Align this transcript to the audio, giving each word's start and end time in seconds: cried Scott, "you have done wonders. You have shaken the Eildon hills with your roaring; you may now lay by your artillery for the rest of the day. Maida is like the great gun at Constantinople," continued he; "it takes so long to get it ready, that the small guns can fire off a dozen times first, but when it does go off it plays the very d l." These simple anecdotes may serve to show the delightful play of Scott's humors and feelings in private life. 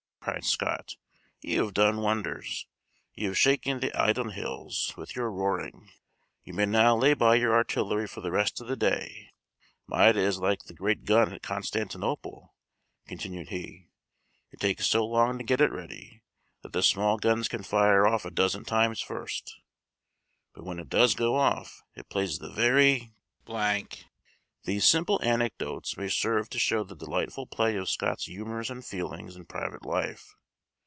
cried 0.23 0.43
Scott, 0.45 0.97
"you 1.39 1.63
have 1.65 1.73
done 1.73 1.99
wonders. 1.99 2.67
You 3.15 3.29
have 3.29 3.37
shaken 3.39 3.79
the 3.79 3.89
Eildon 3.99 4.33
hills 4.33 4.93
with 4.95 5.15
your 5.15 5.31
roaring; 5.31 5.89
you 6.43 6.53
may 6.53 6.67
now 6.67 6.95
lay 6.95 7.15
by 7.15 7.33
your 7.37 7.55
artillery 7.55 8.05
for 8.05 8.21
the 8.21 8.29
rest 8.29 8.61
of 8.61 8.67
the 8.67 8.75
day. 8.75 9.31
Maida 9.87 10.19
is 10.19 10.37
like 10.37 10.65
the 10.65 10.75
great 10.75 11.05
gun 11.05 11.33
at 11.33 11.41
Constantinople," 11.41 12.53
continued 13.07 13.49
he; 13.49 13.87
"it 14.51 14.59
takes 14.59 14.85
so 14.85 15.03
long 15.07 15.39
to 15.39 15.43
get 15.43 15.59
it 15.59 15.71
ready, 15.71 16.21
that 16.61 16.71
the 16.71 16.83
small 16.83 17.17
guns 17.17 17.47
can 17.47 17.63
fire 17.63 18.05
off 18.05 18.23
a 18.23 18.29
dozen 18.29 18.63
times 18.63 19.01
first, 19.01 19.57
but 20.53 20.63
when 20.63 20.77
it 20.77 20.87
does 20.89 21.15
go 21.15 21.35
off 21.35 21.81
it 21.95 22.09
plays 22.09 22.37
the 22.37 22.51
very 22.53 23.11
d 23.47 23.53
l." 23.53 23.83
These 24.63 24.85
simple 24.85 25.19
anecdotes 25.23 25.97
may 25.97 26.07
serve 26.07 26.47
to 26.51 26.59
show 26.59 26.83
the 26.83 26.95
delightful 26.95 27.47
play 27.47 27.75
of 27.77 27.89
Scott's 27.89 28.25
humors 28.25 28.69
and 28.69 28.85
feelings 28.85 29.35
in 29.35 29.45
private 29.45 29.83
life. 29.83 30.35